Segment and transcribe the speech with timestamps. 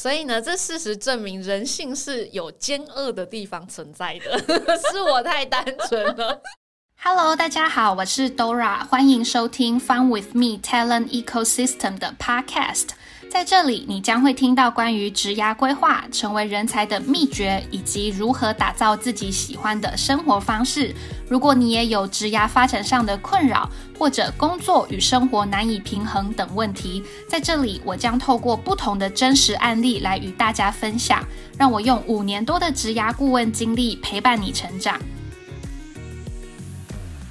[0.00, 4.38] 所以呢，这事实证明人性是有奸恶的地方存在的，
[4.90, 6.40] 是我太单纯了。
[7.02, 12.88] Hello，大家好，我是 Dora，欢迎收听 Fun with Me Talent Ecosystem 的 Podcast。
[13.30, 20.92] 在这里，你将会听到关于职涯规划、成为人才的秘诀，以及如何打造自己喜欢的生活方式。
[21.28, 31.24] 如果你也有职涯发展上的困扰，或者工作与生活难以平衡等问题，在这里我将透过不同的真实案例来与大家分享，
[31.56, 35.00] 让我用五年多的职涯顾问经历陪伴你成长。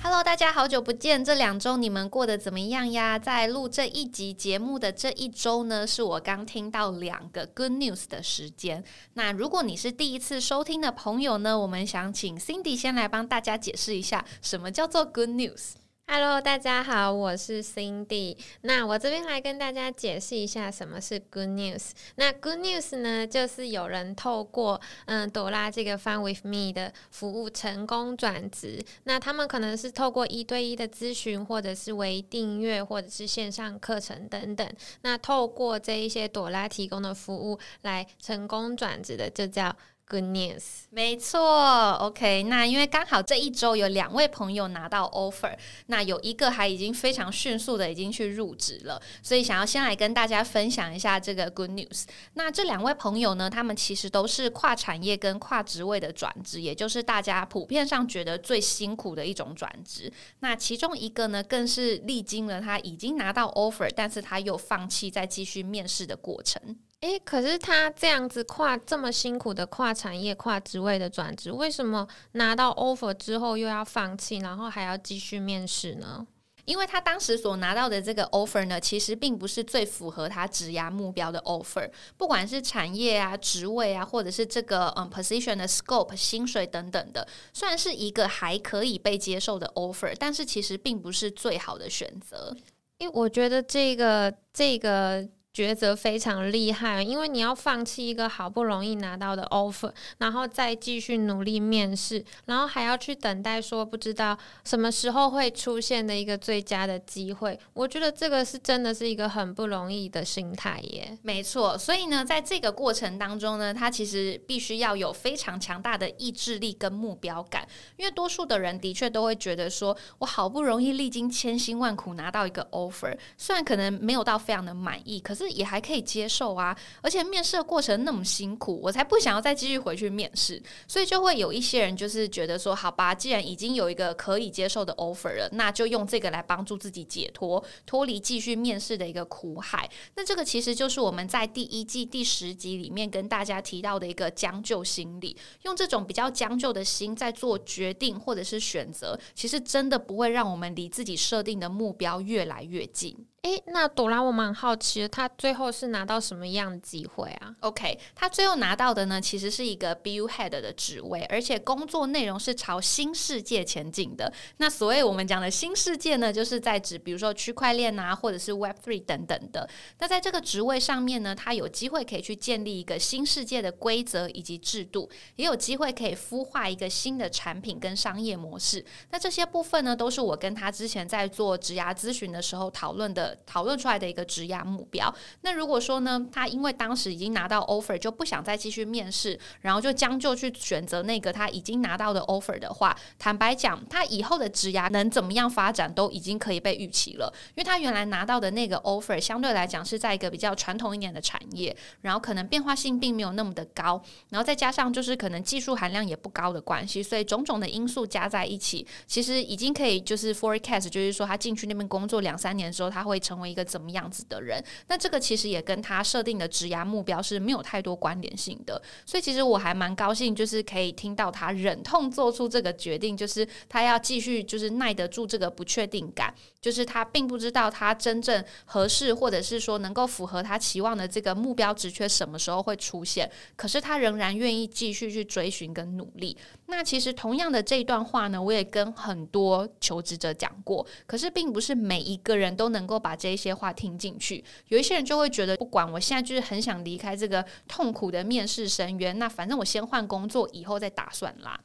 [0.02, 1.26] Hello，大家好久不见！
[1.26, 3.20] 这两周你们过得怎么样呀？
[3.20, 8.82] 在录这一集节目的这一周呢，是我刚听到两个 good news 的时间。
[9.16, 15.74] 那如果你是第一次收听的朋友呢，我们想请 Cindy 先来帮大家解释一下，什么叫做 good news。
[16.12, 18.36] Hello，大家好，我是 Cindy。
[18.62, 21.92] 那我这边来跟大家解释一下什么是 Good News。
[22.16, 28.84] 那 Good News 呢，就是有人透过嗯朵拉这个 Fun with Me 的服务成功转职。
[29.04, 34.68] 那他们可能是透过一对一的咨询，或者是微订阅，或者是线上课程等等。
[35.02, 39.76] 那透过这一些朵拉提供的服务来成功转职的，就叫。
[40.12, 41.92] Good news，没错。
[42.00, 52.06] OK，那因为刚好这一周有两位朋友拿到 offer，那有一个还已经非常迅速的已经去入职了，所以想要先来跟大家分享一下这个 Good news。
[52.34, 60.12] 那这两位朋友呢，他们其实都是跨产业跟跨职位的转职，也就是大家普遍上觉得最辛苦的一种转职。
[60.40, 66.60] 那其中一个呢，更是历经了他已经拿到 offer，但是他又放弃再继续面试的过程。
[67.02, 76.28] 诶，可是他这样子跨这么辛苦的跨产业、跨职位的转职，为什么拿到 offer 之后又要放弃，然后还要继续面试呢？
[76.66, 92.54] 因为他当时所拿到的这个 offer 呢，其实并不是最符合他职涯目标的 offer，不管是产业啊、职位啊，或者是这个嗯 position 的 scope、薪水等等的，虽然是一个还可以被接受的 offer，但是其实并不是最好的选择。
[92.98, 95.26] 因为我觉得这个这个。
[95.60, 107.60] 抉择非常厉害，因为你要放弃一个好不容易拿到的 offer，然后再继续努力面试，然后还要去等待说不知道什么时候会出现的一个最佳的机会。
[107.74, 111.18] 我觉得这个是真的是一个很不容易的心态耶。
[111.24, 125.49] 没错，所以呢，在这个过程当中呢，他其实必须要有非常强大的意志力跟目标感，因为多数的人的确都会觉得说，我好不容易历经千辛万苦拿到一个 offer，虽然可能没有到非常的满意，可是。
[125.50, 130.62] 也还可以接受啊，而且面试的过程那么辛苦，我才不想要再继续回去面试。
[130.88, 139.90] 所以就会有一些人就是觉得说，好吧，既然已经有一个可以接受的 offer 了，那就用这个来帮助自己解脱，脱离继续面试的一个苦海。
[140.16, 153.16] 那这个其实就是我们在第一季第十集里面跟大家提到的一个将就心理，用这种比较将就的心在做决定或者是选择，其实真的不会让我们离自己设定的目标越来越近。
[153.44, 164.32] 诶，那朵拉，我蛮好奇的，他最后是拿到什么样的机会啊？OK，他最后拿到的呢，其实是一个 BU Head 的职位，而且工作内容是朝新世界前进的。
[164.58, 169.70] 那所谓我们讲的新世界呢，就是在指比如说区块链啊，或者是 Web Three 等等的。
[170.00, 178.84] 那在这个职位上面呢，他有机会可以去建立一个新世界的规则以及制度，也有机会可以孵化一个新的产品跟商业模式。
[179.12, 183.29] 那这些部分呢，都是我跟他之前在做职涯咨询的时候讨论的。
[183.46, 185.14] 讨论出来的一个职涯目标。
[185.42, 197.32] 那如果说呢，他因为当时已经拿到 offer，就不想再继续面试，然后就将就去选择那个他已经拿到的 offer 的话，坦白讲，他以后的职涯能怎么样发展，都已经可以被预期了。
[197.50, 214.64] 因为他原来拿到的那个 offer，相对来讲是在一个比较传统一点的产业，然后可能变化性并没有那么的高，然后再加上就是可能技术含量也不高的关系，所以种种的因素加在一起，其实已经可以就是 forecast，就是说他进去那边工作两三年之后，他会成为一个怎么样子的人？
[214.88, 218.82] 那这个其实也跟他设定的职涯目标是没有太多关联性的。
[219.06, 236.38] 所以其实我还蛮高兴，就是可以听到他忍痛做出这个决定，就是他要继续就是耐得住这个不确定感，就是他并不知道他真正合适或者是说能够符合他期望的这个目标职缺什么时候会出现，可是他仍然愿意继续去追寻跟努力。
[236.68, 244.44] 那其实同样的这一段话呢，我也跟很多求职者讲过，可是并不是每一个人都能够把这些话听进去。
[244.68, 251.60] 有一些人就会觉得，不管我现在就是很想离开这个痛苦的面试深渊，那反正我先换工作，以后再打算啦。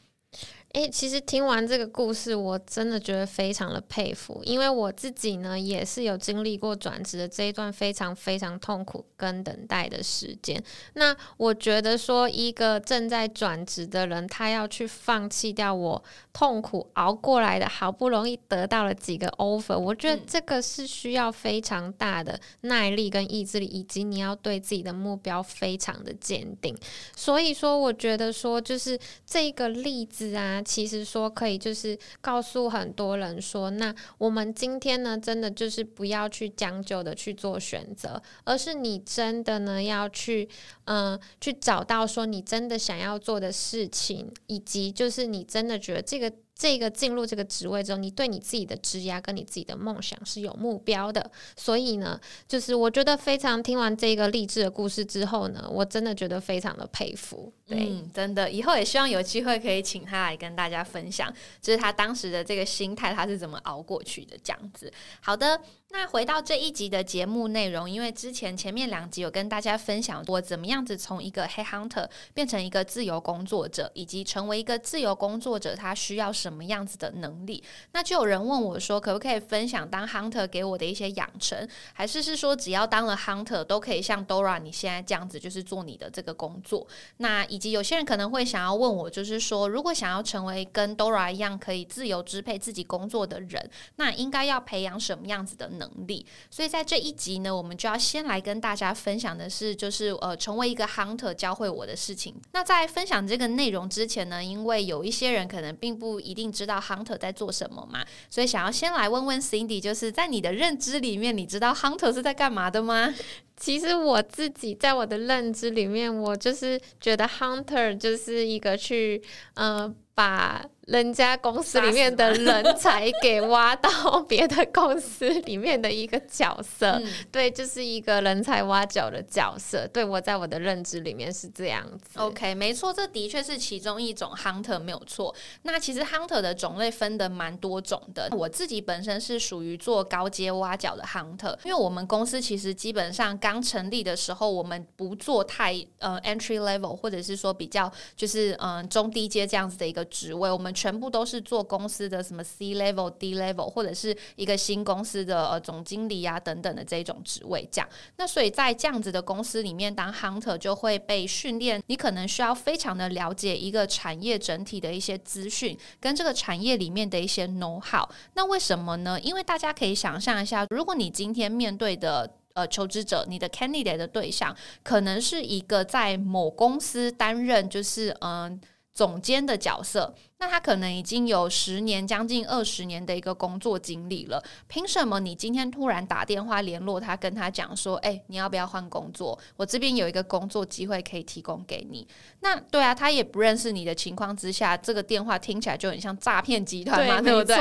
[0.74, 10.60] 诶，其实听完这个故事，我真的觉得非常的佩服，因为我自己呢也是有经历过转职的这一段非常非常痛苦跟等待的时间。
[10.94, 26.76] 那我觉得说，一个正在转职的人，他要去放弃掉我痛苦熬过来的，好不容易得到了几个 offer，我觉得这个是需要非常大的耐力跟意志力，以及你要对自己的目标非常的坚定。
[27.14, 30.62] 所以说，我觉得说，就是这个例子啊。
[30.64, 40.48] 其实说可以，就是告诉很多人说，那我们今天呢，真的就是不要去将就的去做选择，而是你真的呢要去，
[40.86, 46.32] 嗯，去找到说你真的想要做的事情，以及就是你真的觉得这个。
[46.56, 57.52] 这个进入这个职位之后，你对你自己的职业跟你自己的梦想是有目标的，所以呢，就是我觉得非常听完这个励志的故事之后呢，我真的觉得非常的佩服。
[57.66, 64.92] 对，真的，以后也希望有机会可以请他来跟大家分享，就是他当时的这个心态，他是怎么熬过去的这样子。
[65.20, 65.60] 好的。
[65.96, 72.04] 那回到这一集的节目内容，因为之前前面两集有跟大家分享过怎么样子从一个黑 hunter
[72.34, 77.62] 变成一个自由工作者，以及成为一个自由工作者他需要什么样子的能力。
[77.92, 81.56] 那就有人问我说，可不可以分享当 hunter 给我的一些养成，
[81.92, 86.84] 还是是说只要当了 hunter 都可以像 Dora 你现在这样子，就是做你的这个工作？
[87.18, 95.83] 那以及有些人可能会想要问我，就是说如果想要成为跟 Dora 一样可以自由支配自己工作的人，那应该要培养什么样子的能？
[95.84, 102.34] 能力，所以在这一集呢，我们就要先来跟大家分享的是，就是呃，成为一个 hunter 教会我的事情。
[102.52, 113.12] 那在分享这个内容之前呢，因为有一些人可能并不一定知道 hunter 在做什么嘛，所以想要先来问问 Cindy，就是在你的认知里面，你知道 hunter 是在干嘛的吗？
[113.56, 119.22] 其实我自己在我的认知里面，我就是觉得 hunter 就是一个去
[119.54, 120.64] 呃把。
[120.86, 127.00] 人家公司里面的人才给挖到别的公司里面的一个角色，
[127.32, 129.88] 对，就是一个人才挖角的角色。
[129.88, 132.18] 对我在我的认知里面是这样子。
[132.18, 135.34] OK，没错，这的确是其中一种 hunter 没有错。
[135.62, 138.28] 那其实 hunter 的种类分的蛮多种的。
[138.32, 150.73] 我自己本身是属于做高阶挖角的 hunter，因为我们公司其实基本上刚成立的时候，我们不做太呃 entry level，或者是说比较就是嗯中低阶这样子的一个职位，我们。
[150.74, 157.88] 全部都是做公司的什么 C level、D level，或者是一个新公司的呃总经理啊等等的这种职位，这样。
[158.16, 168.08] 那所以在这样子的公司里面，当 hunter 就会被训练，你可能需要非常的了解一个产业整体的一些资讯，跟这个产业里面的一些 know how。
[168.34, 169.20] 那为什么呢？
[169.20, 178.60] 因为大家可以想象一下，如果你今天面对的呃求职者，你的 candidate 的对象，可能是一个在某公司担任就是嗯
[178.92, 180.14] 总监的角色。
[180.38, 189.38] 那他可能已经有十年、将近二十年的一个工作经历了，凭什么你今天突然打电话联络他，跟他讲说：“哎，你要不要换工作？
[189.56, 192.06] 我这边有一个工作机会可以提供给你。”
[192.40, 197.56] 那对啊，他也不认识你的情况之下，这个电话听起来就很像诈骗集团嘛，对不对？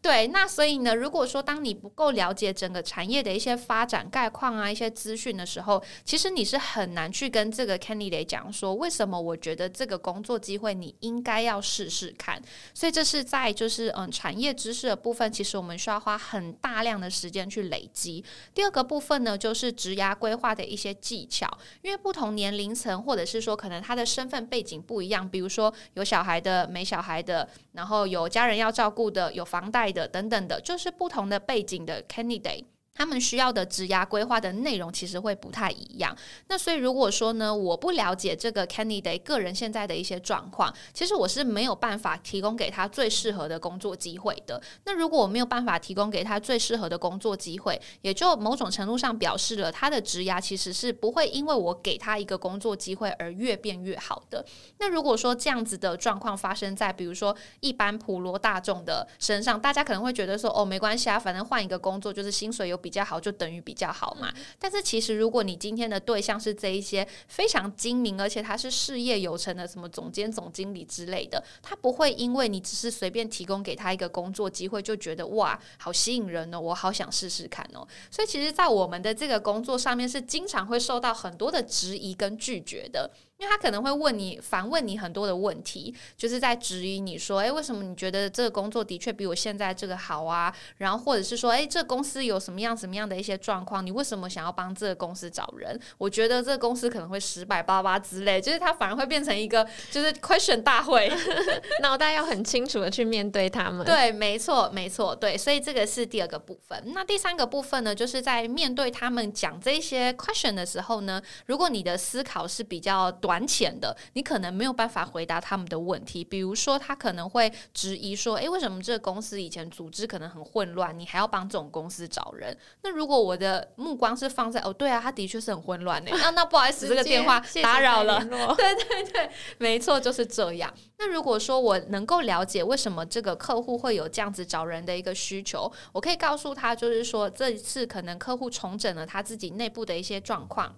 [0.00, 12.11] 对，那所以呢，如果说当你不够了解整个产业的一些发展概况啊、一些资讯的时候，其实你是很难去跟这个 candidate 讲说，为什么我觉得这个工作机会你应该要试试。
[12.18, 12.40] 看，
[12.74, 18.24] 所以这是在就是嗯产业知识的部分，其实我们需要花很大量的时间去累积。
[18.54, 21.46] 第二个部分呢，就是职涯规划的一些技巧，
[21.82, 32.64] 因为不同年龄层或者是说可能他的身份背景不一样，比如说有小孩的、没小孩的，然后有家人要照顾的、有房贷的等等的，就是不同的背景的 candidate。
[32.94, 36.14] 他们需要的职涯规划的内容其实会不太一样。
[36.48, 44.60] 那所以如果说呢，我不了解这个 candidate 个人现在的一些状况，其实我是没有办法提供给他最适合的工作机会的。
[44.84, 54.44] 那如果我没有办法提供给他最适合的工作机会，也就某种程度上表示了他的职涯其实是不会因为我给他一个工作机会而越变越好的。
[54.78, 62.81] 那如果说这样子的状况发生在比如说一般普罗大众的身上，大家可能会觉得说哦没关系啊，反正换一个工作就是薪水有。
[62.82, 77.86] 比较好就等于比较好嘛，但是其实如果你今天的对象是这一些非常精明，而且他是事业有成的什么总监、总经理之类的，他不会因为你只是随便提供给他一个工作机会，就觉得哇好吸引人哦，我好想试试看哦。
[78.10, 83.10] 所以其实，在我们的这个工作上面，是经常会受到很多的质疑跟拒绝的。
[83.42, 90.54] 因为他可能会问你反问你很多的问题，就是在质疑你说，诶，为什么你觉得这个工作的确比我现在这个好啊？
[90.76, 93.84] 然后或者是说，诶，这公司有什么样什么样的一些状况？
[93.84, 95.76] 你为什么想要帮这个公司找人？
[95.98, 101.10] 我觉得这个公司可能会失败，巴巴之类，就是他反而会变成一个就是 question 大会，
[101.82, 103.84] 脑袋要很清楚的去面对他们。
[103.84, 106.80] 对，没错，没错，对，所以这个是第二个部分。
[106.94, 116.24] 那第三个部分呢，就是在面对他们讲这些 question 的时候呢，如果你的思考是比较短浅的，你可能没有办法回答他们的问题。
[116.24, 128.18] 比如说，他可能会质疑说：“诶，为什么这个公司以前组织可能很混乱，你还要帮这种公司找人？”那如果我的目光是放在“哦，对啊，他的确是很混乱的。”那那不好意思，这个电话打扰了。
[128.56, 130.72] 对对对，没错，就是这样。
[130.98, 140.76] 那如果说我能够了解为什么这个客户会有这样子找人的一个需求，我可以告诉他，就是说这一次可能客户重整了他自己内部的一些状况。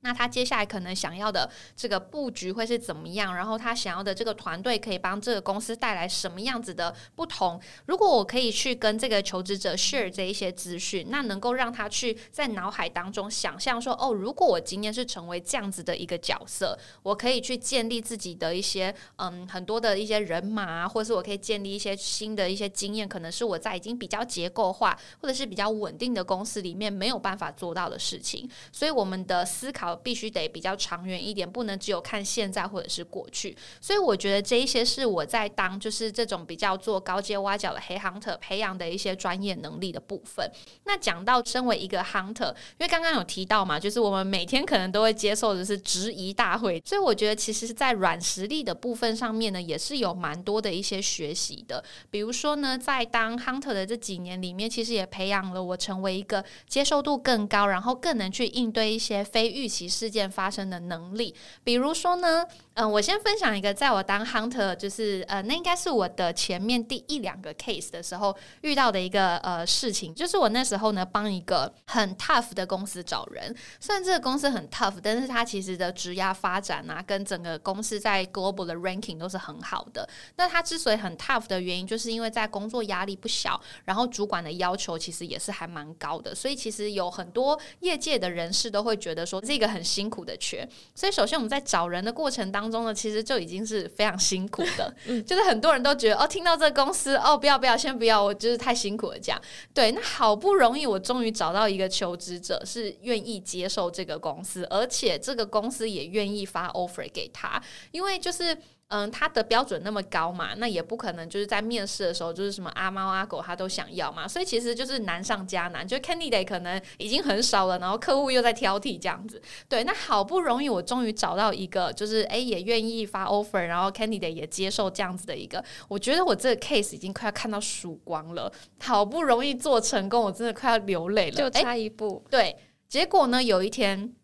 [0.00, 3.34] 那他接下来可能想要的这个布局会是怎么样？
[3.34, 7.60] 然后他想要的这个团队可以帮这个公司带来什么样子的不同？
[7.86, 28.48] 如果我可以去跟这个求职者 share 这一些资讯，那能够让他去在脑海当中想象说：哦，如果我今天是成为这样子的一个角色，我可以去建立自己的一些嗯很多的一些人马，或者是我可以建立一些新的一些经验，可能是我在已经比较结构化或者是比较稳定的公司里面没有办法做到的事情。
[28.70, 29.87] 所以我们的思考。
[29.96, 33.56] 必须得比较长远一点，不能只有看现在或者是过去。
[33.80, 40.50] 所以我觉得这一些是我在当就是这种比较做高阶挖角的黑 hunter 培养的一些专业能力的部分。
[40.84, 51.84] 那讲到身为一个 hunter，因为刚刚有提到嘛，就是我们每天可能都会接受的是质疑大会，所以我觉得其实是在软实力的部分上面呢，也是有蛮多的一些学习的。
[52.10, 62.44] 比如说呢，在当 hunter 的这几年里面，其实也培养了我成为一个接受度更高，然后更能去应对一些非预期其事件发生的能力，比如说呢。
[62.80, 80.08] 嗯，我先分享一个，在我当 hunter，就是呃，那应该是我的前面第一两个 case 的时候遇到的一个呃事情，就是我那时候呢帮一个很 tough 的公司找人，虽然这个公司很 tough，但是它其实的职涯发展啊，跟整个公司在 global 的 ranking 都是很好的。
[80.36, 90.68] 那它之所以很 tough 的原因，就是因为在工作压力不小，然后主管的要求其实也是还蛮高的，所以其实有很多业界的人士都会觉得说这个很辛苦的缺。
[90.94, 94.94] 所以首先我们在找人的过程当中呢，其实就已经是非常辛苦的，
[95.26, 99.18] 就是很多人都觉得哦，听到这个公司哦，不要不要，先不要，我就是太辛苦了。
[99.18, 99.40] 这样
[99.72, 108.56] 对，那好不容易我终于找到一个求职者是愿意接受这个公司，而且这个公司也愿意发 offer 给他，因为就是。
[108.88, 119.40] 嗯，他的标准那么高嘛，那也不可能就是在面试的时候就是什么阿猫阿狗他都想要嘛，所以其实就是难上加难，就 candidate 可能已经很少了，然后客户又在挑剔这样子。
[119.68, 132.24] 对，那好不容易我终于找到一个，就是诶也愿意发 offer，然后 candidate 也接受这样子的一个，我觉得我这个 case 已经快要看到曙光了，好不容易做成功，我真的快要流泪了，就差一步。
[132.30, 132.56] 对，
[132.88, 134.14] 结果呢，有一天。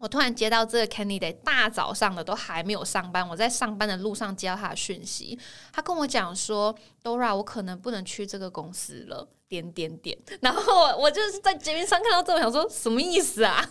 [0.00, 5.38] 我突然接到这个 candidate，大早上的都还没有上班，我在上班的路上接到他的讯息，
[5.70, 9.28] 他跟我讲说，Dora，我可能不能去这个公司了。
[9.50, 13.68] 点点点，然后我我就是在节目上看到这，我想说什么意思啊？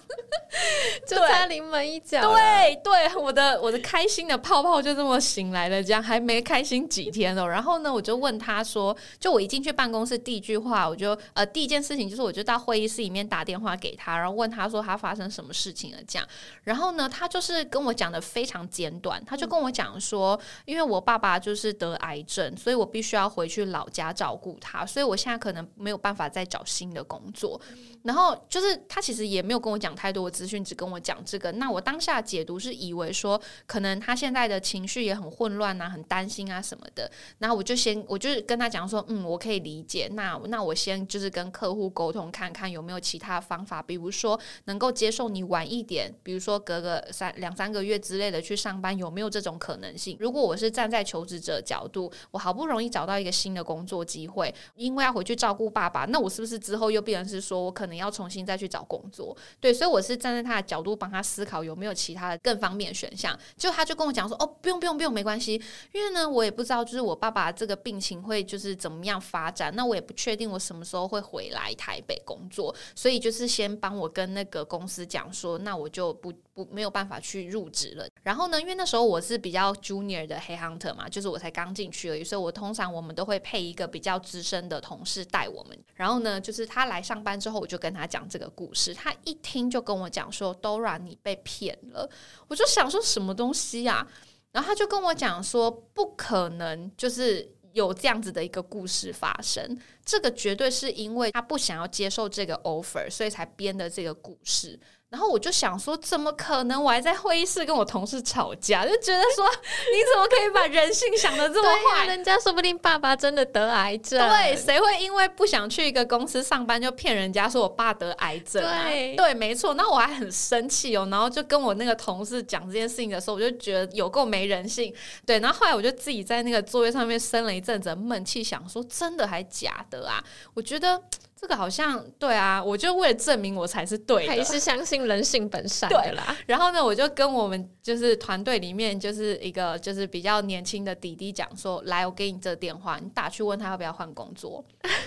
[1.07, 2.19] 就差临门一脚。
[2.21, 7.47] 对对，我的我的开心的泡泡就这么醒来了，这样还没开心几天哦。
[7.47, 16.27] 然后呢，我就问他说，就我一进去办公室第一句话，我就呃第一件事情就是我就到会议室里面打电话给他，然后问他说他发生什么事情了这样。
[16.65, 25.68] 然后呢，他就是跟我讲的非常简短，他就跟我讲说，因为我爸爸就是得癌症，所以我必须要回去老家照顾他，所以我现在可能。
[25.75, 27.59] 没有办法再找新的工作，
[28.03, 31.51] 然后就是他其实也没有跟我讲太多资讯，只跟我讲这个。
[31.53, 37.09] 那我当下解读是以为说，可能他现在的情绪也很混乱啊，很担心啊什么的。
[37.37, 40.09] 然后我就先，我就是跟他讲说，嗯，我可以理解。
[40.13, 50.17] 那那我先就是跟客户沟通，看看有没有其他方法，比如说能够接受你晚一点，比如说隔个三两三个月之类的去上班，有没有这种可能性？
[50.19, 55.58] 如果我是站在求职者角度，我好不容易找到一个新的工作机会，因为要回去照顾。
[55.59, 59.35] 顾爸爸，那我是不是之后又变成是说我可能要重新再去找工作？
[59.59, 63.37] 对，所以我是站在他的角度帮他思考有没有其他的更方便的选项。
[63.57, 65.61] 就他就跟我讲说：“哦，不用不用不用，没关系。”
[65.91, 76.31] 因为呢，我也不知道就是我爸爸这个病情会就是怎么样发展，那我也不确定我什么时候会回来台北工作，所以就是先帮我跟那个公司讲说，那我就不。
[76.71, 78.07] 没有办法去入职了。
[78.23, 85.77] 然后呢，因为那时候我是比较 junior 的黑 hunter 嘛，就是我才刚进去而已，所以我通常我们都会配一个比较资深的同事带我们。
[85.95, 92.09] 然后呢，就是他来上班之后，我就跟他讲这个故事，他一听就跟我讲说：“Dora，你被骗了。”
[92.47, 94.07] 我就想说什么东西呀？
[94.51, 104.77] 然后他就跟我讲说：“不可能，就是。”有这样子的一个故事发生，这个绝对是因为他不想要接受这个 offer，所以才编的这个故事。
[105.09, 106.83] 然后我就想说，怎么可能？
[106.83, 109.43] 我还在会议室跟我同事吵架，就觉得说，
[109.91, 112.05] 你怎么可以把人性想的这么坏？
[112.05, 114.19] 人家说不定爸爸真的得癌症。
[114.29, 118.61] 对，谁会因为不想去一个公司上班就骗人家说我爸得癌症？
[118.63, 119.73] 对，对，没错。
[119.73, 124.93] 那我还很生气哦，然后就跟我那个同事讲这件事情的时候，我就觉得有够没人性。
[125.25, 130.23] 对，然后后来我就自己在那个座位上面生了一阵子闷气，想说真的还假的啊？
[130.53, 131.01] 我觉得。
[131.39, 136.35] 这个好像对啊，我就为了证明我才是对的，还是相信人性本善的啦。
[136.45, 144.65] 然后呢，我就跟我们就是团队里面就是一个就是比较年轻的弟弟讲说：“来，我给你这电话，你打去问他要不要换工作。”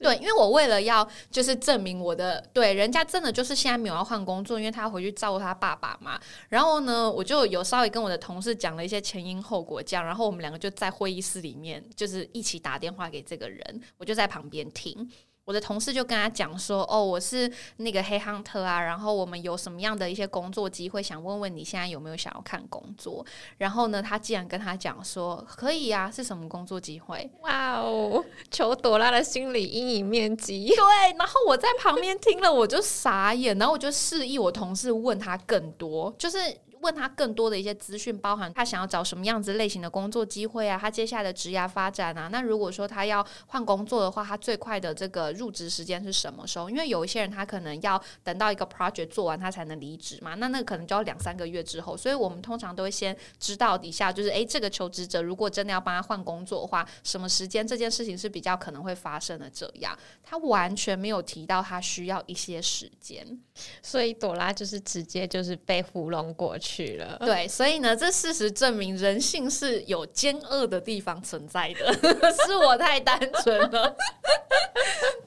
[0.00, 6.16] 对，因为我为了要就是证明我的对人家真的就是现在没有要换工作，因为他要回去照顾他爸爸嘛。
[6.48, 15.10] 然后呢，我就有稍微跟我的同事讲了一些前因后果，这样，然后我们两个就在会议室里面就是一起打电话给这个人，我就在旁边听。
[15.48, 23.24] 我的同事就跟他讲说：“哦，我是那个黑 hunter 啊，然后我们有什么样的一些工作机会，想问问你现在有没有想要看工作？
[23.56, 27.30] 然后呢，他竟然跟他讲说可以啊，是什么工作机会？
[27.40, 30.68] 哇哦，求朵拉的心理阴影面积。
[30.68, 30.76] 对，
[31.18, 36.36] 然后我在旁边听了，我就傻眼，然后我就示意我同事问他更多，就是。
[36.80, 42.28] 问他更多的一些资讯，包含他想要找什么样子类型的工作机会啊，他接下来的职涯发展啊。
[42.32, 46.70] 那如果说他要换工作的话，他最快的这个入职时间是什么时候？
[46.70, 50.34] 因为有一些人他可能要等到一个 project 做完，他才能离职嘛。
[50.36, 51.96] 那那可能就要两三个月之后。
[51.96, 59.48] 所以我们通常都会先知道底下就是，诶，这个求职者如果真的要帮他换工作的话，什么时间这件事情是比较可能会发生的？
[59.50, 63.26] 这样他完全没有提到他需要一些时间，
[63.82, 66.67] 所以朵拉就是直接就是被糊弄过去。
[66.68, 71.92] 去了，对，所以呢，这事实证明人性是有奸恶的地方存在的，
[72.44, 73.96] 是我太单纯了。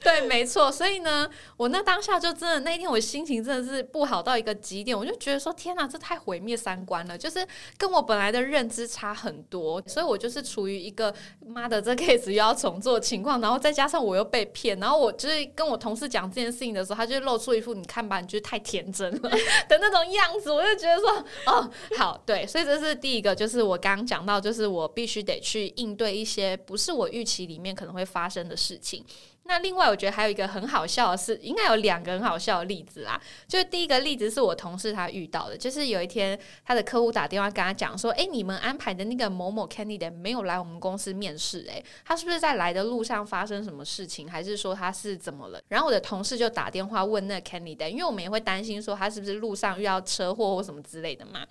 [0.04, 0.70] 对，没错。
[0.70, 7.46] 所以呢，我那当下就真的那一天，我心情真的是不好到一个极点，我就觉得说，天哪，这太毁灭三观了，就是
[7.78, 9.80] 跟我本来的认知差很多。
[9.86, 11.14] 所以我就是处于一个
[11.46, 19.30] 妈的这 case 又要重做情况，然后再加上我又被骗，然后我就是跟我同事讲这件事情的时候，他就露出一副你看吧，你觉得太天真了
[19.68, 21.12] 的那种样子，我就觉得说。
[21.46, 29.04] 哦，好，对，所以这是第一个，就是我刚刚讲到，就是我必须得去应对一些不是我预期里面可能会发生的事情。
[29.52, 33.20] 那另外，我觉得还有一个很好笑的是，应该有两个很好笑的例子啦。
[33.46, 51.44] 就是第一个例子是我同事他遇到的，就是有一天他的客户打电话跟他讲说：“哎，你们安排的那个某某 candidate 没有来我们公司面试，哎，他是不是在来的路上发生什么事情，还是说他是怎么了？”然后我的同事就打电话问那个 candidate，因为我们也会担心说他是不是路上遇到车祸或什么之类的嘛。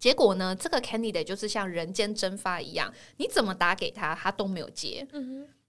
[0.00, 5.06] 结果呢，这个 candidate 就是像人间蒸发一样，你怎么打给他，他都没有接。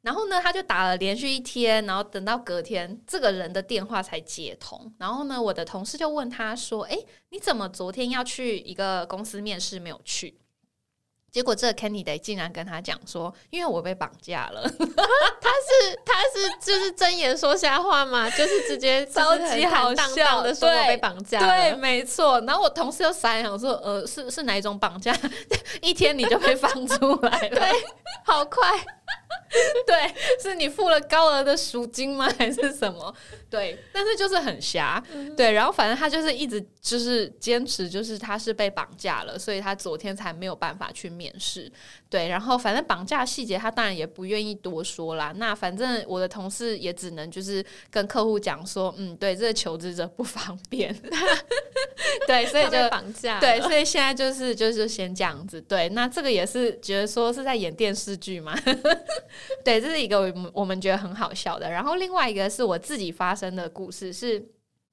[0.02, 4.94] 然后呢，他就打了连续一天，然后等到隔天，这个人的电话才接通。
[4.98, 6.98] 然后呢，我的同事就问他说：“哎，
[7.30, 10.40] 你怎么昨天要去一个公司面试没有去？”
[11.32, 14.64] 结果这个 candidate 竟然跟他讲说：“因为我被绑架了。
[14.72, 18.28] ”他是他是就是睁眼说瞎话嘛？
[18.32, 21.40] 就是直接 超级好笑的说我被绑架。
[21.40, 22.42] 对， 没错。
[22.42, 25.16] 然后我同事又傻眼，我说：“呃，是是哪一种绑架？
[25.82, 27.50] 一天你就被放出来了？
[27.50, 27.72] 对，
[28.26, 28.68] 好快。
[29.86, 32.32] 对，是你付了高额的赎金吗？
[32.38, 33.14] 还是什么？
[33.50, 35.04] 对，但是就是很瞎。
[35.36, 41.70] 对，然后反正他就是一直就是坚持，就是他是被绑架了，所以他昨天才没有办法去。”面试
[42.10, 45.34] 对，然后反正绑架细节他当然也不愿意多说啦。
[45.36, 50.96] 那反正我的同事也只能就是跟客户讲说，嗯，对，这个求职者不方便，
[52.26, 53.40] 对，所以就绑架。
[53.42, 55.62] 对，所以现在就是就是先这样子。
[55.64, 58.58] 对，那这个也是觉得说是在演电视剧嘛。
[59.66, 61.70] 对，这是一个我们觉得很好笑的。
[61.70, 64.44] 然后另外一个是我自己发生的故事是。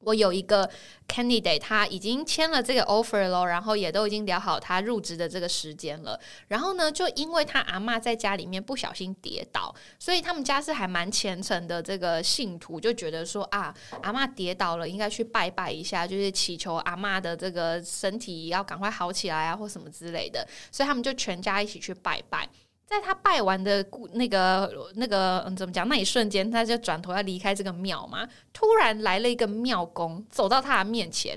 [0.07, 0.71] 我有一个
[1.09, 6.19] candidate，他已经签了这个 offer 咯，然后也都已经聊好他入职的这个时间了。
[6.47, 20.47] 然后呢，就因为他阿妈在家里面不小心跌倒，所以他们家是还蛮虔诚的这个信徒，就觉得说啊，阿妈跌倒了，应该去拜拜一下，就是祈求阿妈的这个身体要赶快好起来啊，或什么之类的。
[20.71, 22.49] 所以他们就全家一起去拜拜。
[22.87, 25.89] 在他拜完的那个那个嗯，怎么讲？
[25.89, 28.27] 那一瞬间，他就转头要离开这个庙嘛。
[28.53, 31.37] 突然来了一个庙公，走到他的面前，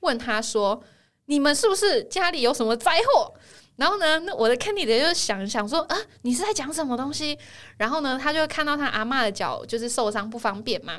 [0.00, 0.82] 问他说
[1.26, 3.32] ：“你们是不是家里有什么灾祸？”
[3.76, 7.38] 然后呢，那我的 candidate 就想想说：“啊，你是在讲什么东西？”
[7.78, 10.98] 然后呢，他就看到他阿嬷的脚就是受伤不方便嘛。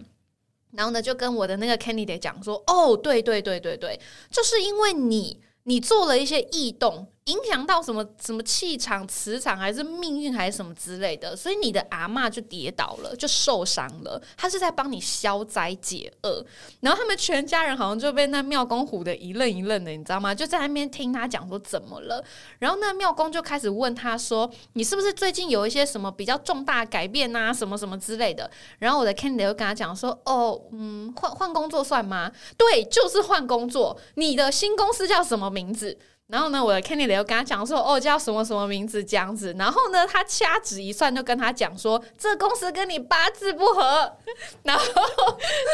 [0.72, 4.00] 然后呢，就跟我的那个 candidate 讲说：“哦，对对对对对，
[4.32, 14.20] 就是因为你你做了一些异动。”影响到什么什么气场、磁场，还是命运，还是什么之类的，所以你的阿妈就跌倒了，就受伤了。
[14.36, 16.44] 他是在帮你消灾解厄，
[16.82, 20.34] 然后他们全家人好像就被那庙公唬的一愣一愣的，你知道吗？
[20.34, 22.24] 就在那边听他讲说怎么了，
[22.58, 27.54] 然后那庙公就开始问他说：“你是不是最近有一些什么比较重大改变啊？
[27.54, 32.32] 什么什么之类的？”然后我的 Candy 就跟他讲说：“哦，嗯，换换工作算吗？
[32.58, 34.00] 对，就是换工作。
[34.16, 35.98] 你的新公司叫什么名字？”
[36.30, 39.52] 然后呢，我的 Kenny 又跟他讲说，哦，叫什么什么名字这样子。
[39.58, 44.14] 然后呢，他掐指一算，就跟他讲说，这公司跟你八字不合。
[44.62, 44.86] 然后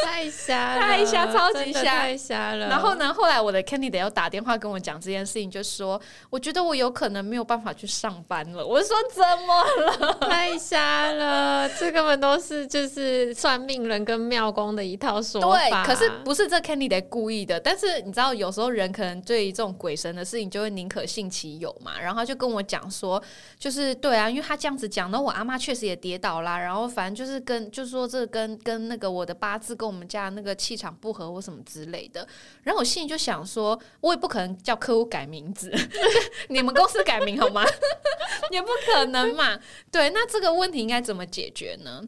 [0.02, 2.68] 太瞎了，太瞎，超级瞎，太瞎了。
[2.68, 8.66] 然后呢，后来我的 Kenny 又打电话跟我讲这件事情，就说，我觉得我有可能没有办法去上班了。
[8.66, 10.14] 我说怎么了？
[10.26, 15.58] 太瞎了，这根本都是就是算命人跟庙公的一套说法。
[15.58, 17.60] 对，可是不是这 Kenny 故意的。
[17.60, 20.45] 但是你知道，有时候人可能对于这种鬼神的事情。
[20.46, 23.22] 你就会宁可信其有嘛，然后他就跟我讲说，
[23.58, 32.26] 就是对啊，因为他这样子讲，那我阿妈确实也跌倒啦，然后反正就是跟就是说这跟跟那个我的八字跟我们家那个气场不合或什么之类的，
[32.62, 35.70] 然后我心里就想说，我也不可能叫客户改名字，
[36.48, 37.64] 你们公司改名好吗？
[38.50, 39.58] 也不可能嘛，
[39.90, 42.02] 对，那这个问题应该怎么解决呢？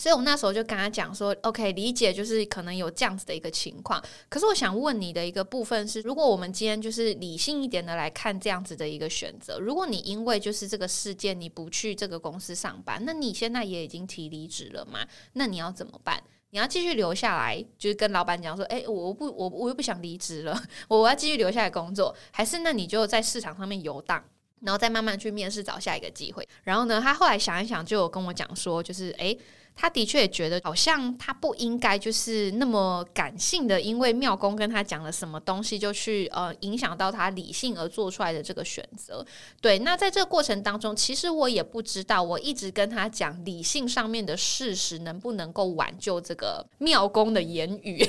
[0.00, 4.02] 所以，我那时候就跟他讲说：“OK，理解，就是可能有这样子的一个情况。
[4.30, 15.06] 可是，我想问你的一个部分是，如果我们今天就是理性一点的来看这样子的一个选择，如果你因为就是这个事件你不去这个公司上班，那你现在也已经提离职了嘛？
[15.34, 16.18] 那你要怎么办？
[16.48, 20.58] 你要继续留下来，就是跟老板讲说：，哎，我不，我我又不想离职了，
[20.88, 24.24] 我要继续留下来工作，还是那你就在市场上面游荡，
[24.62, 26.48] 然后再慢慢去面试找下一个机会？
[26.62, 29.36] 然后呢，他后来想一想，就有跟我讲说，就是哎。”
[29.74, 39.24] 他的确也觉得，好像他不应该就是那么感性的，因为妙公跟他讲了什么东西，就去呃影响到他理性而做出来的这个选择。
[39.60, 48.06] 对，那在这个过程当中，其实我也不知道，我一直跟他讲理性上面的事实能不能够挽救这个妙公的言语，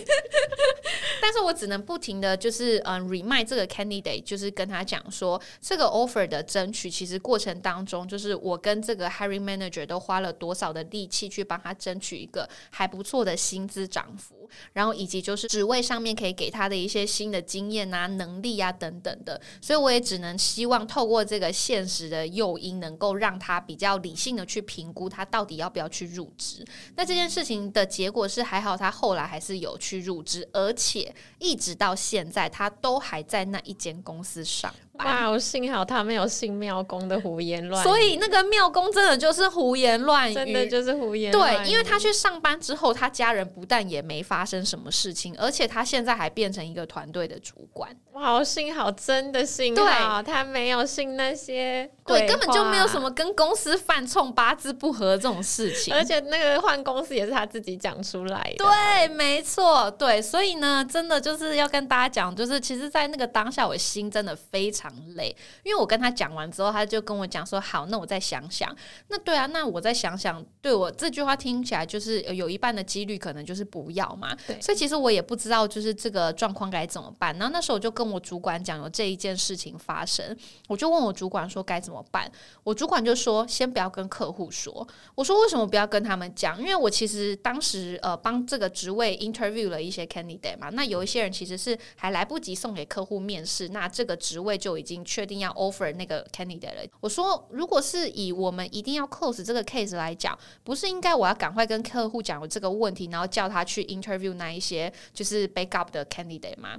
[1.21, 11.61] 但是我只能不停的就是嗯 remind 这个 candidate，就是跟他讲说，这个 offer 的争取，其实过程当中，就是我跟这个 hiring manager 都花了多少的力气去帮。
[11.61, 26.65] 他争取一个还不错的薪资涨幅，然后以及就是职位上面可以给他的一些新的经验啊、能力啊等等的，所以我也只能希望透过这个现实的诱因，能够让他比较理性的去评估他到底要不要去入职。
[26.95, 34.73] 那这件事情的结果是还好，他后来还是有去入职，而且一直到现在他都还在那一间公司上。
[35.05, 35.29] 哇！
[35.29, 41.31] 我幸好他没有信庙公的胡言乱语，所以那个庙公真的就是胡言乱语，真的就是胡言。
[41.31, 47.89] 对，因为他去上班之后，他家人不但也没发生什么事情，而且他现在还变成一个团队的主管。
[48.13, 48.43] 哇！
[48.43, 55.93] 幸好，真的幸好他没有信那些，对，根本就没有什么跟公司犯冲、八字不合这种事情。
[55.93, 58.65] 而且那个换公司也是他自己讲出来的。
[58.65, 60.21] 对，没错，对。
[60.21, 64.90] 所以呢，真的就是要跟大家讲，就是其实，在那个当下，我心真的非常。
[65.15, 68.75] 累，因为我跟他讲完之后，他就跟我讲说：“好，那我再想想。”
[69.09, 70.43] 那对啊，那我再想想。
[70.61, 74.35] 对我这句话听起来就是有一半的几率可能就是不要嘛。
[74.59, 77.35] 所以其实我也不知道就是这个状况该怎么办。
[77.37, 80.35] 然后那时候我就跟我主管讲有这一件事情发生，
[80.67, 82.31] 我就问我主管说该怎么办。
[82.63, 86.59] 我主管就说：“先不要跟客户说。”我说：“为什么不要跟他们讲？
[86.59, 90.69] 因为我其实当时呃帮这个职位 interview 了一些 candidate 嘛。
[90.69, 95.05] 那有一些人其实是还来不及送给客户面试，那这个职位就已经。
[95.11, 96.81] 确定要 offer 那个 candidate 了。
[97.01, 106.77] 我说，如果是以我们一定要 close 这个 case 来讲，不是应该我要赶快跟客户讲我这个问题，然后叫他去 interview 那一些就是 backup 的 candidate 吗？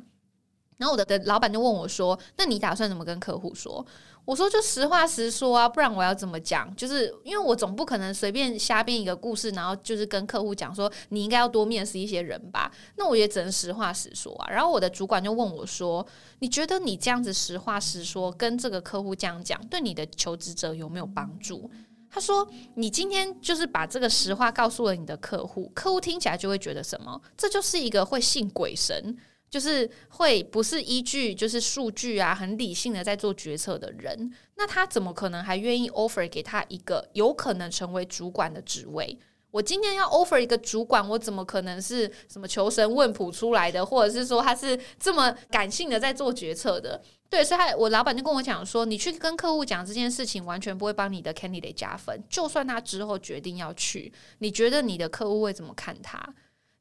[0.83, 3.87] 然后我的的老板就问我说：“那你打算怎么跟客户说？”
[4.25, 6.75] 我说就实话实说啊，不然我要怎么讲？
[6.75, 12.73] 就是因为我总不可能随便瞎编一个故事，然后就是跟客户讲说你应该要多面试一些人吧。
[12.97, 14.51] 那我也只能实话实说啊。
[14.51, 16.05] 然后我的主管就问我说
[16.41, 21.71] ：“你觉得你这样子实话实说跟这个客户这样讲，对你的求职者有没有帮助？”
[22.09, 27.21] 他说：“你今天就是把这个实话告诉了你的客户，客户听起来就会觉得什么？
[27.37, 29.17] 这就是一个会信鬼神。”
[29.53, 39.19] 就是会不是依据就是数据啊，很理性的在做决策的人，那他怎么可能还愿意 offer 给他一个有可能成为主管的职位？
[39.51, 46.99] 我今天要 offer 一个主管，我怎么可能是什么求神问卜出来的，或者是说他是这么感性的在做决策的？
[47.29, 52.19] 对，所以他我老板就跟我讲说，你去跟客户讲这件事情，完全不会帮你的 candidate 加分。
[52.31, 56.27] 就算他之后决定要去，你觉得你的客户会怎么看他？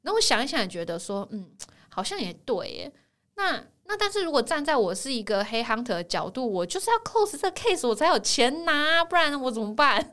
[0.04, 1.46] 那我想一想，觉得说，嗯，
[1.94, 2.92] 好像也对耶。
[3.36, 9.98] 那那但是如果站在我是一个黑 hunter 的角度，我就是要 close 这 case，我才有钱拿，不然我怎么办？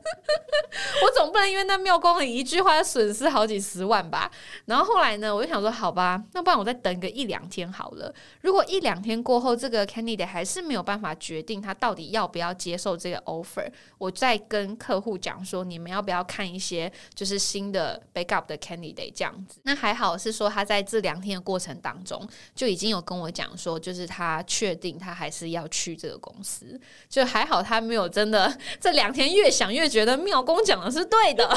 [1.01, 4.29] 我总不能因为那庙公的一句话损失好几十万吧？
[4.65, 8.13] 然后后来呢，我就想说，好吧，那不然我再等个一两天好了。
[8.41, 19.61] 如果一两天过后，这个 candidate 还是没有办法决定他到底要不要接受这个 offer，我再跟客户讲说，你们要不要看一些就是新的 backup 的 candidate 这样子？
[19.63, 23.68] 那还好是说他在这两天的过程当中就已经有跟我讲说。
[23.77, 26.79] 就是他确定他还是要去这个公司，
[27.09, 31.47] 就还好他没有真的这两天越想越觉得妙公讲的是对的，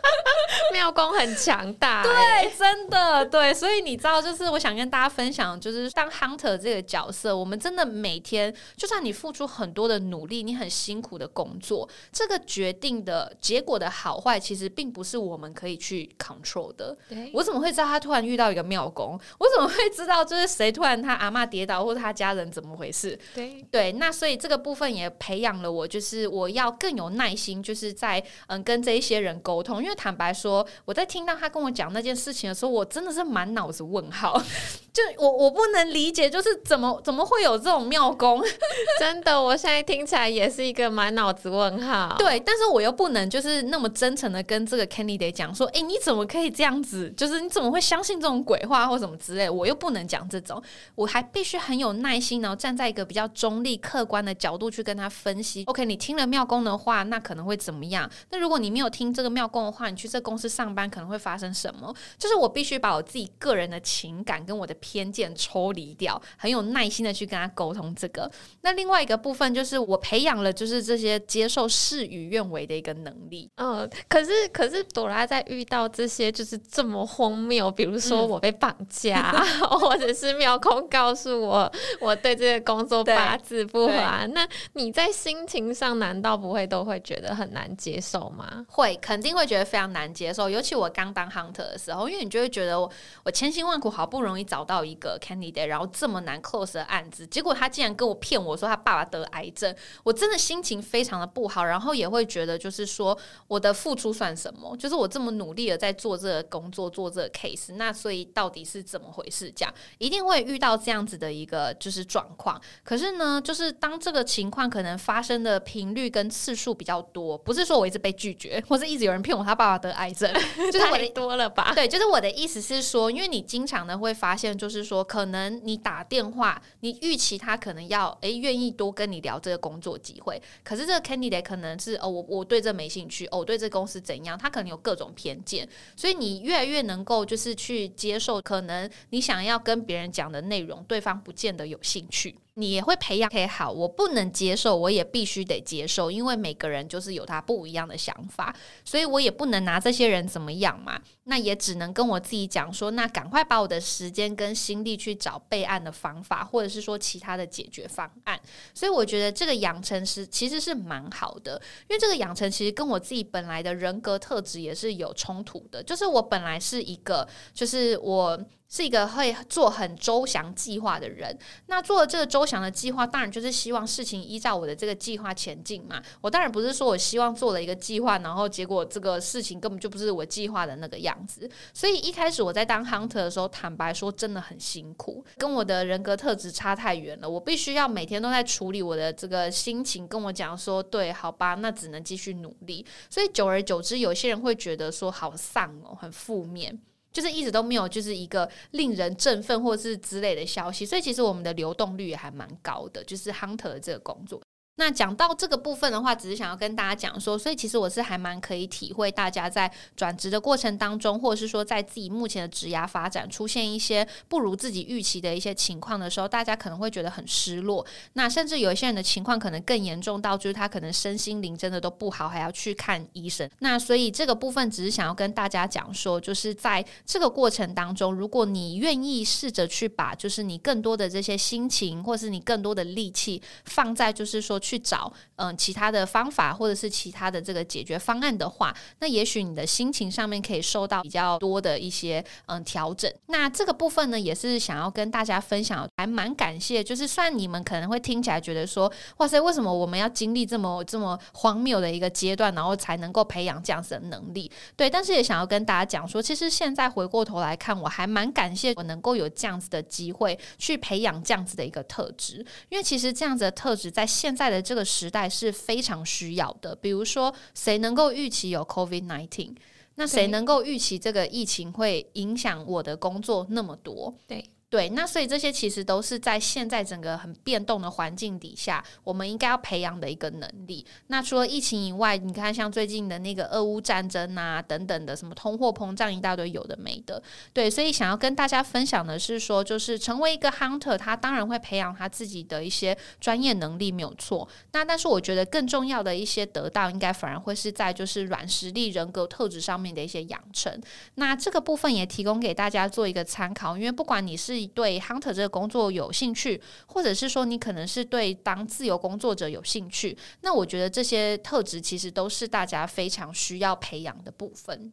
[0.72, 16.96] 妙公很强大，对，真的对，所以你知道，就是我想跟大家分享，就是当 hunter 这个角色，我们真的每天，就算你付出很多的努力，你很辛苦的工作，这个决定的结果的好坏，其实并不是我们可以去 control 的。
[17.32, 19.18] 我怎么会知道他突然遇到一个妙公？
[19.38, 23.18] 我怎么会知道就是谁突然他阿妈跌倒，或者他家人怎么回事？
[23.34, 29.82] 对对，那所以这个部分也培养了我，就是我要更有耐心，就是在嗯跟这一些人沟通。
[29.82, 34.42] 因为坦白说，我在听到他跟我讲那件事情的时候，我真的是满脑子问号。
[34.92, 38.42] 就我我不能理解，就是怎么怎么会有这种妙功？
[38.98, 42.14] 真的，我现在听起来也是一个满脑子问号。
[42.18, 47.12] 对，但是我又不能就是那么真诚的跟这个 candidate 讲说，哎，你怎么可以这样子？
[47.14, 49.50] 就是你怎么会相信这种鬼话或什么之类？
[49.50, 50.62] 我又不能讲这种，
[50.94, 55.64] 我还必须很有耐心，然后站在一个比较中立、客观的角度去跟他分析。
[55.66, 58.08] OK，你听了妙公的话，那可能会怎么样？
[58.30, 61.94] 那如果你没有听这个妙公的话，你去这公司上班可能会发生什么？
[62.16, 64.74] 就是我必须把我自己个人的情感跟我的。
[64.78, 68.30] 偏见抽离掉，很有耐心的去跟他沟通这个。
[68.60, 73.50] 那另外一个部分就是我培养了，就是这些接受事与愿违的一个能力。
[73.56, 79.32] 嗯，可是可是朵拉在遇到这些就是这么荒谬，比如说我被绑架，
[79.80, 83.92] 或者是妙公告诉我 我对这个工作八字不合，
[84.32, 88.64] 那你在心情上难道不会都会觉得很难接受吗？
[88.68, 90.48] 会，肯定会觉得非常难接受。
[90.48, 92.88] 尤其我刚当 hunter 的时候，因为你就会觉得我
[93.24, 94.76] 我千辛万苦好不容易找到。
[94.76, 99.74] 到一个 candidate，然后这么难 close 的案子，结果他竟然跟我骗我说他爸爸得癌症，
[100.04, 103.16] 我真的心情非常的不好，然后也会觉得就是说
[103.48, 104.76] 我的付出算什么？
[104.76, 109.50] 就是我这么努力的在做这个工作，做这个 case，那所以到底是怎么回事？
[109.50, 112.60] 这样一定会遇到这样子的一个就是状况。
[112.84, 120.30] 可是呢，就是当这个情况可能发生的频率跟次数比较多，不是说我一直被拒绝，或是一直有人骗我他爸爸得癌症，
[120.70, 121.72] 就是我的多了吧？
[121.74, 124.66] 对，就是我的意思是说，因为你经常呢会发现就。
[124.68, 142.34] 是说，可能你打电话，你预期他可能要诶愿意多跟你聊这个工作机会，可是这个 candidate 可能是哦，我我对这没兴趣，哦，对这公司怎样，他可能有各种偏见，所以你越来越能够就是去接受，可能你想要跟别人讲的内容，对对方不见得有兴趣。
[142.54, 150.98] 你也会培养，OK，好，我不能接受，我也必须得接受，因为每个人就是有他不一样的想法，所以我也不能拿这些人怎么样嘛。
[151.24, 158.40] 那也只能跟我自己讲说，那赶快把我的时间跟心力去找备案的方法，或者是说其他的解决方案。
[158.72, 168.42] 所以我觉得这个养成是其实是蛮好的，因为这个养成其实跟我自己本来的人格特质也是有冲突的，就是我本来是一个，就是我。
[168.68, 171.36] 是一个会做很周详计划的人。
[171.66, 176.02] 那做了这个周详的计划，当然就是希望事情依照我的这个计划前进嘛。
[176.20, 181.48] 我当然不是说我希望做了一个计划，然后结果这个事情根本就不是我计划的那个样子。
[181.72, 187.28] 所以一开始我在当 hunter 的时候，坦白说真的很辛苦，跟我的人格特质差太远了。
[187.28, 192.84] 我必须要每天都在处理我的这个心情，跟我讲说，对，好吧，那只能继续努力。
[193.08, 196.80] 所以久而久之，有些人会觉得说好丧哦，很负面。
[197.16, 204.38] 就是一直都没有，就是一个令人振奋或是之类的消息，所以其实我们的流动率也还蛮高的，就是 hunter 这个工作。
[204.78, 217.84] 那讲到这个部分的话，只是想要跟大家讲说，所以其实我是还蛮可以体会大家在转职的过程当中，或者是说在自己目前的职涯发展出现一些不如自己预期的一些情况的时候，大家可能会觉得很失落。
[218.12, 223.48] 那甚至有一些人的情况可能更严重到，就是他可能身心灵真的都不好，还要去看医生。
[223.60, 234.60] 那所以这个部分只是想要跟大家讲说，就是在这个过程当中，如果你愿意试着去把就是你更多的这些心情，或是你更多的力气放在就是说。
[234.66, 243.08] 去找嗯其他的方法或者是其他的这个解决方案的话，那也许你的心情上面可以受到比较多的一些嗯调整。
[243.26, 246.82] 那这个部分呢，也是想要跟大家分享，还蛮感谢。
[246.82, 254.50] 就是虽然你们可能会听起来觉得说，哇塞，为什么我们要经历这么这么荒谬的一个阶段，然后才能够培养这样子的能力？
[254.74, 266.74] 对，但是也想要跟大家讲说，其实现在回过头来看，我还蛮感谢我能够有这样子的机会去培养这样子的一个特质，因为其实这样子的特质在现在的这个时代是非常需要的。
[266.76, 269.54] 比如说，谁能够预期有 COVID nineteen？
[269.96, 274.14] 那谁能够预期这个疫情会影响我的工作那么多？
[274.26, 274.50] 对。
[274.76, 280.84] 对，那所以这些其实都是在现在整个很变动的环境底下，我们应该要培养的一个能力。
[281.06, 287.22] 那除了疫情以外，你看像最近的那个俄乌战争啊，等等的什么通货膨胀一大堆有的没的。
[287.54, 294.46] 对，所以想要跟大家分享的是说，就是成为一个 hunter，他当然会培养他自己的一些专业能力，没有错。
[294.72, 300.78] 那但是我觉得更重要的一些得到，应该反而会是在就是软实力、人格特质上面的一些养成。
[301.14, 314.92] 那这个部分也提供给大家做一个参考，因为不管你是对 hunter 这个工作有兴趣，或者是说你可能是对当自由工作者有兴趣，那我觉得这些特质其实都是大家非常需要培养的部分。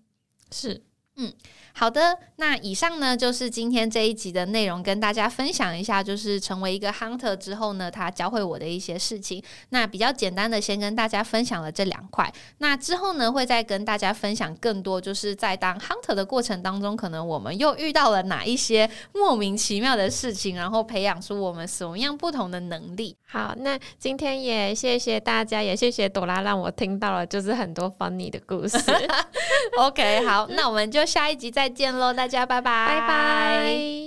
[0.52, 0.82] 是，
[1.18, 1.34] 嗯。
[1.76, 9.44] 好的，那以上呢就是今天这一集的内容，跟大家分享一下，就是成为一个 hunter 之后呢，他教会我的一些事情。
[9.70, 12.32] 那比较简单的，先跟大家分享了这两块。
[12.60, 23.18] 那之后呢，会再跟大家分享更多，就是在当 hunter 的过程当中，可能我们又遇到了哪一些莫名其妙的事情，然后培养出我们什么样不同的能力。
[23.26, 28.78] 好，那今天也谢谢大家，也谢谢朵拉，让我听到了就是很多 funny 的故事。
[29.80, 31.74] OK，好，那我们就下一集再。
[31.74, 34.04] 见喽，大家拜拜，拜拜。